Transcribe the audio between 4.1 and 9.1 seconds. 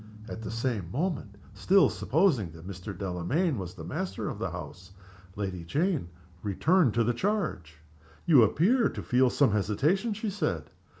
of the house) Lady Jane returned to the charge. "You appear to